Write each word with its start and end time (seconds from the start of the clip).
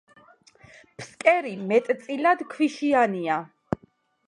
ფსკერი 1.01 1.51
მეტწილად 1.73 2.43
ქვიშიანია. 2.55 3.39